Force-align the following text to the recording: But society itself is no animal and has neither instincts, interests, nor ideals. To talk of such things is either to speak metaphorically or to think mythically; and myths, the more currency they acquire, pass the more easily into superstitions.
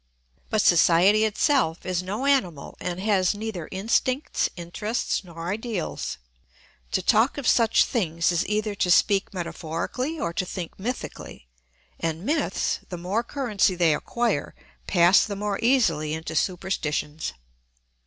But 0.49 0.63
society 0.63 1.25
itself 1.25 1.85
is 1.85 2.01
no 2.01 2.25
animal 2.25 2.75
and 2.79 2.99
has 3.01 3.35
neither 3.35 3.69
instincts, 3.71 4.49
interests, 4.55 5.23
nor 5.23 5.51
ideals. 5.53 6.17
To 6.93 7.03
talk 7.03 7.37
of 7.37 7.47
such 7.47 7.83
things 7.83 8.31
is 8.31 8.43
either 8.47 8.73
to 8.73 8.89
speak 8.89 9.31
metaphorically 9.31 10.19
or 10.19 10.33
to 10.33 10.43
think 10.43 10.79
mythically; 10.79 11.47
and 11.99 12.25
myths, 12.25 12.79
the 12.89 12.97
more 12.97 13.21
currency 13.21 13.75
they 13.75 13.93
acquire, 13.93 14.55
pass 14.87 15.23
the 15.23 15.35
more 15.35 15.59
easily 15.61 16.15
into 16.15 16.35
superstitions. 16.35 17.33